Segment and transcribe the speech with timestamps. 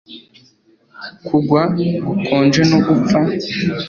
[1.25, 1.61] Kugwa
[2.07, 3.19] gukonje no gupfa